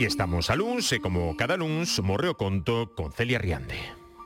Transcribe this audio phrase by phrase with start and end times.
[0.00, 3.76] E estamos a luns e como cada luns morre o conto con Celia Riande.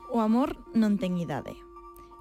[0.07, 1.59] O amor non ten idade.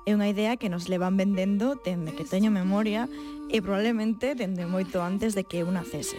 [0.03, 3.07] É unha idea que nos levan vendendo dende que teño memoria
[3.47, 6.19] e probablemente dende moito antes de que eu nacese.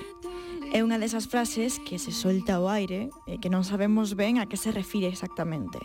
[0.71, 4.47] É unha desas frases que se solta ao aire e que non sabemos ben a
[4.47, 5.83] que se refire exactamente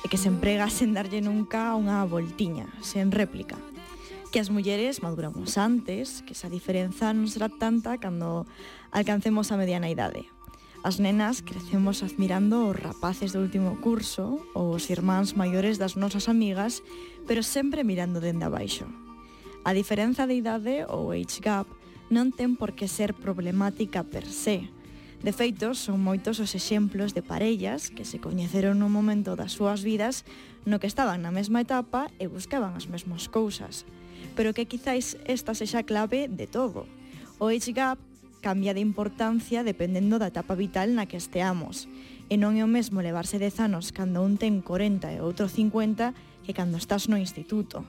[0.00, 3.60] e que se emprega sen darlle nunca unha voltiña, sen réplica
[4.32, 8.48] que as mulleres maduramos antes, que esa diferenza non será tanta cando
[8.88, 10.37] alcancemos a mediana idade.
[10.86, 16.30] As nenas crecemos admirando os rapaces do último curso ou os irmáns maiores das nosas
[16.30, 16.86] amigas,
[17.26, 18.86] pero sempre mirando dende abaixo.
[19.66, 21.66] A diferenza de idade ou age gap
[22.14, 24.70] non ten por que ser problemática per se.
[25.18, 29.82] De feito, son moitos os exemplos de parellas que se coñeceron nun momento das súas
[29.82, 30.22] vidas
[30.62, 33.82] no que estaban na mesma etapa e buscaban as mesmas cousas.
[34.38, 36.86] Pero que quizáis esta sexa clave de todo.
[37.42, 37.98] O age gap
[38.40, 41.90] cambia de importancia dependendo da etapa vital na que esteamos.
[42.28, 46.14] E non é o mesmo levarse 10 anos cando un ten 40 e outro 50
[46.46, 47.84] que cando estás no instituto.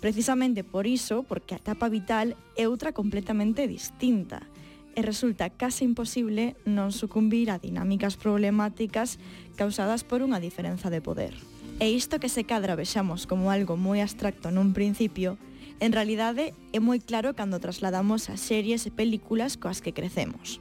[0.00, 4.48] Precisamente por iso, porque a etapa vital é outra completamente distinta
[4.96, 9.20] e resulta case imposible non sucumbir a dinámicas problemáticas
[9.54, 11.36] causadas por unha diferenza de poder.
[11.80, 15.40] E isto que se cadra vexamos como algo moi abstracto nun principio,
[15.80, 20.60] En realidade, é moi claro cando trasladamos as series e películas coas que crecemos.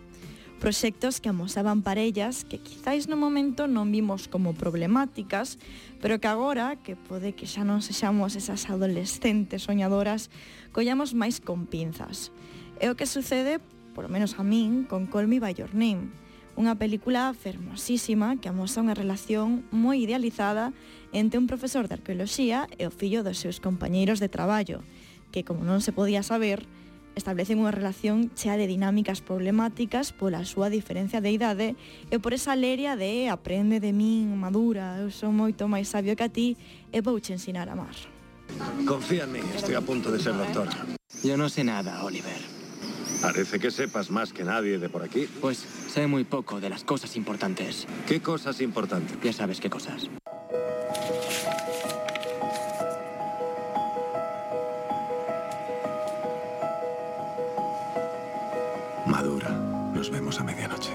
[0.63, 5.59] Proxectos que amosaban parellas que quizáis no momento non vimos como problemáticas,
[5.99, 10.31] pero que agora, que pode que xa non sexamos esas adolescentes soñadoras,
[10.71, 12.31] collamos máis con pinzas.
[12.79, 13.59] É o que sucede,
[13.91, 16.15] por lo menos a min, con Call Me By Your Name,
[16.59, 20.75] unha película fermosísima que amosa unha relación moi idealizada
[21.11, 24.83] entre un profesor de arqueoloxía e o fillo dos seus compañeiros de traballo,
[25.31, 26.65] que, como non se podía saber,
[27.19, 31.67] establecen unha relación chea de dinámicas problemáticas pola súa diferencia de idade
[32.09, 36.25] e por esa leria de aprende de min, madura, eu sou moito máis sabio que
[36.25, 36.55] a ti
[36.93, 37.95] e vou te ensinar a amar.
[38.85, 40.69] Confía en mí, estoy a punto de ser doctor.
[41.21, 42.39] Yo no sé nada, Oliver.
[43.21, 45.27] Parece que sepas más que nadie de por aquí.
[45.41, 47.85] Pues sé muy poco de las cosas importantes.
[48.07, 49.17] ¿Qué cosas importantes?
[49.21, 50.09] Ya sabes qué cosas.
[59.09, 59.49] madura.
[59.93, 60.93] Nos vemos a medianoche.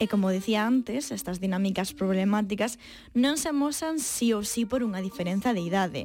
[0.00, 2.80] E como decía antes, estas dinámicas problemáticas
[3.12, 6.02] non se amosan sí ou sí por unha diferenza de idade,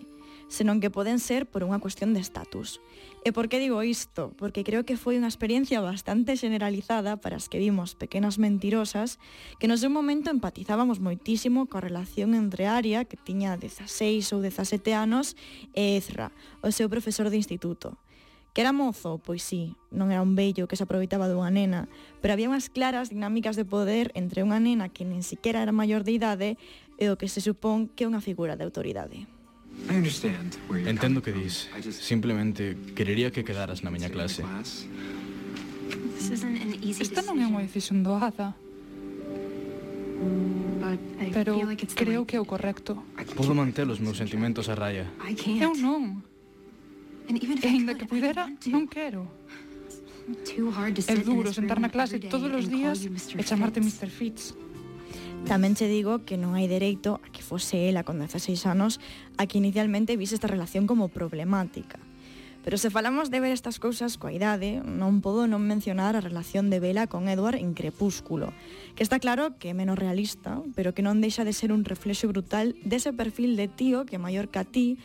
[0.52, 2.84] senón que poden ser por unha cuestión de estatus.
[3.24, 4.36] E por que digo isto?
[4.36, 9.18] Porque creo que foi unha experiencia bastante generalizada para as que vimos pequenas mentirosas
[9.64, 14.92] que nos un momento empatizábamos moitísimo coa relación entre Aria, que tiña 16 ou 17
[14.92, 15.40] anos,
[15.72, 17.96] e Ezra, o seu profesor de instituto.
[18.56, 19.20] Que era mozo?
[19.20, 21.92] Pois sí, non era un vello que se aproveitaba dunha nena,
[22.24, 26.08] pero había unhas claras dinámicas de poder entre unha nena que nin siquiera era maior
[26.08, 26.50] de idade
[26.96, 29.28] e o que se supón que é unha figura de autoridade.
[30.88, 31.68] Entendo que dis.
[32.00, 34.40] Simplemente querería que quedaras na miña clase.
[36.96, 38.56] Esta non é unha decisión doada.
[41.36, 41.60] Pero
[41.92, 43.04] creo que é o correcto.
[43.36, 45.12] Podo manter os meus sentimentos a raya.
[45.60, 46.24] Eu non.
[47.28, 49.26] E ainda que pudera, non quero.
[51.06, 54.10] É duro sentar na clase todos os días e chamarte Mr.
[54.10, 54.58] Fitz.
[55.46, 58.98] Tamén che digo que non hai dereito a que fose ela con 16 anos
[59.38, 62.02] a que inicialmente vise esta relación como problemática.
[62.66, 66.74] Pero se falamos de ver estas cousas coa idade, non podo non mencionar a relación
[66.74, 68.58] de Bela con Edward en Crepúsculo,
[68.98, 72.26] que está claro que é menos realista, pero que non deixa de ser un reflexo
[72.26, 74.98] brutal dese perfil de tío que maior que a ti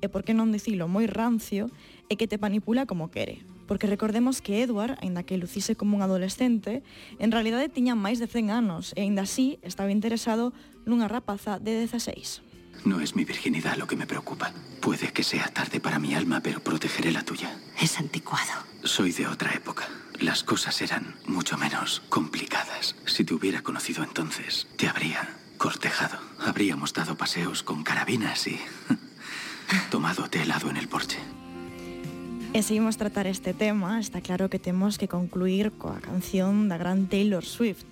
[0.00, 1.70] e por que non dicilo moi rancio,
[2.08, 3.44] e que te manipula como quere.
[3.68, 6.82] Porque recordemos que Edward, aínda que lucise como un adolescente,
[7.20, 10.56] en realidade tiña máis de 100 anos e aínda así estaba interesado
[10.88, 12.48] nunha rapaza de 16.
[12.84, 14.52] No es mi virginidad lo que me preocupa.
[14.80, 17.50] Puede que sea tarde para mi alma, pero protegeré la tuya.
[17.80, 18.52] Es anticuado.
[18.84, 19.88] Soy de otra época.
[20.20, 22.96] Las cosas eran mucho menos complicadas.
[23.06, 26.18] Si te hubiera conocido entonces, te habría cortejado.
[26.40, 28.58] Habríamos dado paseos con carabinas y
[29.90, 31.18] tomado té helado en el porche.
[32.56, 37.04] E seguimos tratar este tema, está claro que temos que concluir coa canción da gran
[37.12, 37.84] Taylor Swift,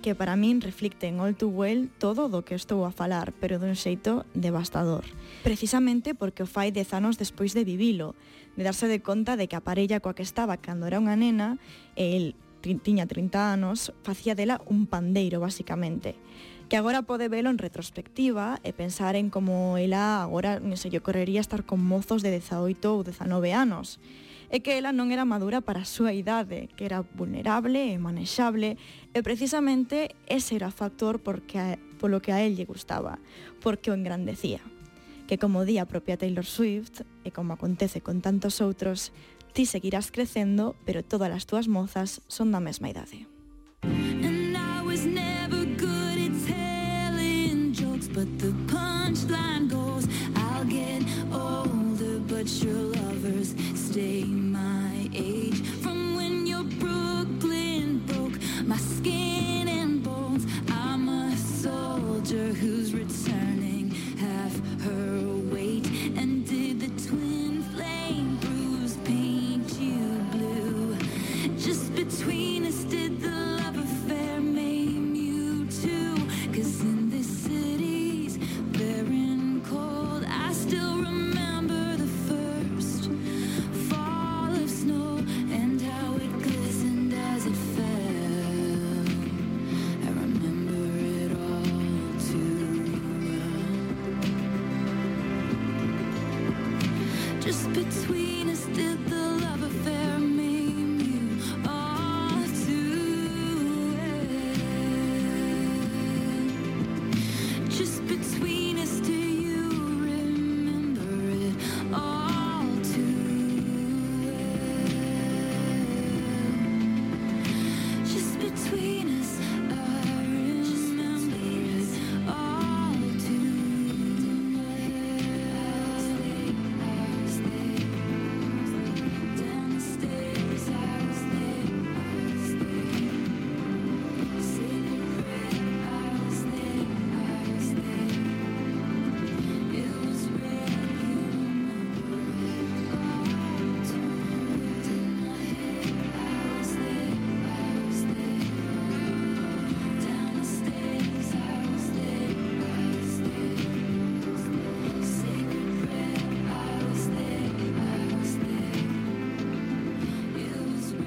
[0.00, 3.60] que para min reflicte en All Too Well todo do que estou a falar, pero
[3.60, 5.04] dun xeito devastador.
[5.44, 8.16] Precisamente porque o fai dez anos despois de vivilo,
[8.56, 11.60] de darse de conta de que a parella coa que estaba cando era unha nena,
[11.92, 12.26] e el
[12.60, 16.16] tiña 30 anos, facía dela un pandeiro, basicamente
[16.70, 21.02] que agora pode velo en retrospectiva e pensar en como ela agora non sei, lle
[21.02, 23.98] correría estar con mozos de 18 ou 19 anos
[24.54, 28.78] e que ela non era madura para a súa idade, que era vulnerable e manexable,
[29.10, 33.18] e precisamente ese era o factor porque a, polo que a él lle gustaba,
[33.62, 34.62] porque o engrandecía.
[35.30, 39.14] Que como di a propia Taylor Swift, e como acontece con tantos outros,
[39.54, 43.30] ti seguirás crecendo, pero todas as túas mozas son da mesma idade.